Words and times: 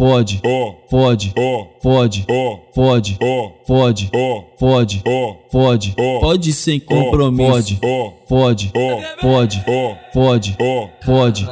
fode, 0.00 0.40
fode, 0.88 1.34
fode, 1.82 2.26
fode, 2.74 3.18
fode, 3.66 4.10
fode, 4.58 5.02
fode, 5.50 5.94
pode 6.20 6.52
sem 6.54 6.80
compromisso, 6.80 7.78
fode, 8.26 8.72
fode, 9.20 9.62
fode, 10.10 10.56
fode, 11.04 11.48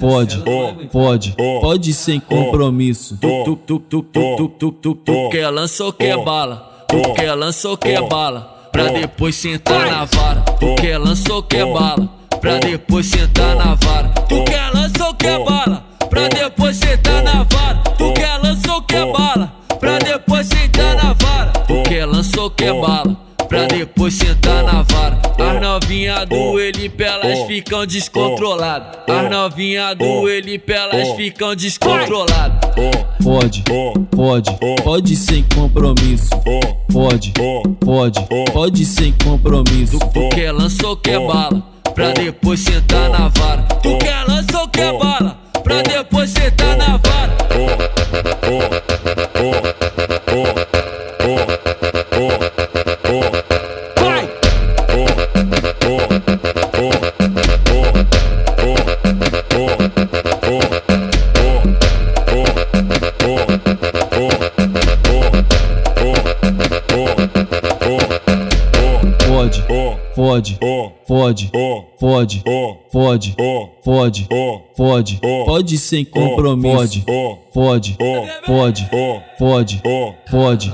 fode, 0.00 0.42
fode, 0.90 1.36
pode 1.60 1.94
sem 1.94 2.18
compromisso. 2.18 3.16
Tu, 3.20 3.44
tu, 3.44 3.78
tu, 3.78 4.02
tu, 4.02 4.02
tu, 4.58 4.72
tu, 4.72 4.94
tu, 4.96 5.28
quer 5.30 5.48
lança 5.50 5.84
ou 5.84 5.92
quer 5.92 6.16
bala? 6.24 6.86
Tu 6.88 7.14
quer 7.14 7.34
lança 7.34 7.68
ou 7.68 7.76
quer 7.76 8.02
bala? 8.08 8.68
Pra 8.72 8.88
depois 8.88 9.36
sentar 9.36 9.86
na 9.86 10.04
vara. 10.06 10.40
Tu 10.58 10.74
quer 10.74 10.98
lança 10.98 11.32
ou 11.32 11.42
quer 11.42 11.72
bala? 11.72 12.08
Pra 12.40 12.58
depois 12.58 13.06
sentar 13.06 13.54
na 13.54 13.76
vara. 13.76 14.21
Novinha 25.62 26.26
do 26.26 26.58
Elipe 26.58 27.04
elas 27.04 27.46
ficam 27.46 27.86
descontroladas. 27.86 28.98
As 29.08 29.30
novinha 29.30 29.94
do 29.94 30.28
Elipe 30.28 30.72
elas 30.72 31.14
ficam 31.14 31.54
descontroladas. 31.54 32.58
Fode, 33.22 33.62
fode, 34.12 34.50
pode 34.82 35.14
sem 35.14 35.44
compromisso. 35.54 36.30
Fode, 36.90 37.32
fode, 37.82 38.20
pode 38.52 38.84
sem 38.84 39.14
compromisso. 39.24 40.00
Tu 40.12 40.28
quer 40.30 40.50
lança 40.50 40.84
ou 40.84 40.96
quer 40.96 41.20
bala? 41.20 41.62
Pra 41.94 42.10
depois 42.10 42.58
sentar 42.58 43.08
na 43.08 43.28
vara. 43.28 43.62
Tu 43.80 43.98
quer 43.98 44.24
lança 44.26 44.58
ou 44.58 44.68
quer 44.68 44.92
bala? 44.98 45.38
Pra 45.62 45.80
depois 45.82 46.30
sentar 46.30 46.76
na 46.76 46.96
vara. 46.96 47.12
Fode, 70.14 70.58
fode, 71.08 71.50
fode, 71.98 71.98
fode, 71.98 72.44
fode, 72.92 73.34
fode, 73.82 74.28
fode, 74.76 75.20
pode 75.46 75.78
sem 75.78 76.04
compromisso. 76.04 77.02
Fode, 77.54 77.96
fode, 78.44 78.90
fode, 79.38 79.82
fode, 80.30 80.72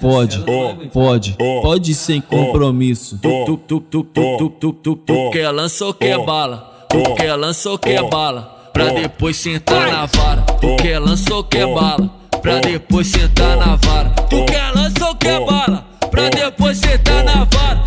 fode, 0.00 0.44
fode, 0.92 1.36
pode 1.62 1.94
sem 1.94 2.20
compromisso. 2.20 3.18
Tu, 3.22 3.44
tu, 3.44 3.56
tu, 3.58 3.80
tu, 3.80 4.04
tu, 4.04 4.50
tu, 4.50 4.72
tu, 4.72 4.96
tu 4.96 5.30
quer 5.30 5.50
lança 5.52 5.86
ou 5.86 5.94
quer 5.94 6.18
bala? 6.24 6.86
Tu 6.88 7.14
quer 7.14 7.36
lança 7.36 7.70
ou 7.70 7.78
quer 7.78 8.02
bala? 8.10 8.70
Pra 8.72 8.88
depois 8.90 9.36
sentar 9.36 9.86
na 9.88 10.06
vara. 10.06 10.42
Tu 10.60 10.76
quer 10.76 10.98
lança 10.98 11.32
ou 11.32 11.44
quer 11.44 11.66
bala? 11.72 12.10
Pra 12.42 12.58
depois 12.58 13.06
sentar 13.06 13.56
na 13.56 13.76
vara. 13.76 14.10
Tu 14.28 14.44
quer 14.46 14.74
lança 14.74 15.06
ou 15.06 15.14
quer 15.14 15.38
bala? 15.44 15.84
Pra 16.10 16.28
depois 16.28 16.78
sentar 16.78 17.22
na 17.22 17.44
vara. 17.44 17.84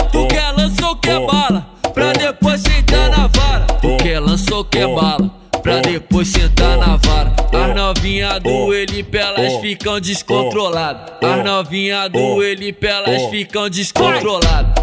Ou 1.03 1.09
quer 1.09 1.19
bala? 1.19 1.67
Pra 1.93 2.13
depois 2.13 2.61
sentar 2.61 3.09
na 3.09 3.27
vara. 3.27 3.65
Tu 3.81 3.97
quer 3.97 4.19
lança 4.21 4.55
ou 4.55 4.63
quer 4.63 4.87
bala? 4.87 5.29
Pra 5.61 5.81
depois 5.81 6.29
sentar 6.29 6.77
na 6.77 6.95
vara. 6.95 7.33
As 7.51 7.75
novinha 7.75 8.39
do 8.39 8.73
Elipe 8.73 9.17
elas 9.17 9.59
ficam 9.59 9.99
descontroladas. 9.99 11.13
As 11.21 11.43
novinha 11.43 12.07
do 12.07 12.41
Elipe 12.41 12.87
elas 12.87 13.29
ficam 13.29 13.69
descontroladas. 13.69 14.73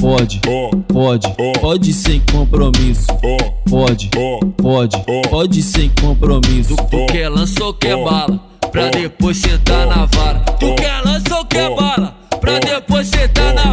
Fode, 0.00 0.40
fode, 0.92 1.34
pode 1.60 1.92
sem 1.92 2.22
compromisso. 2.32 3.06
Fode, 3.68 4.10
fode, 4.60 5.04
pode 5.28 5.62
sem 5.62 5.90
compromisso. 6.00 6.76
Tu 6.76 7.06
quer 7.06 7.28
lança 7.28 7.64
ou 7.64 7.74
quer 7.74 7.96
bala? 7.96 8.40
Pra 8.70 8.88
depois 8.90 9.36
sentar 9.36 9.86
na 9.86 10.06
vara. 10.06 10.38
Tu 10.60 10.74
quer 10.76 11.02
lança 11.04 11.36
ou 11.36 11.44
quer 11.44 11.74
bala? 11.74 12.14
Pra 12.40 12.58
depois 12.60 13.08
sentar 13.08 13.52
na 13.54 13.62
vara. 13.62 13.65